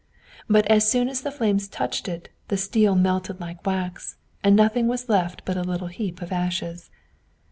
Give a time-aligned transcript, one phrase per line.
[0.49, 4.87] but as soon as the flames touched it, the steel melted like wax, and nothing
[4.87, 6.89] was left but a little heap of ashes.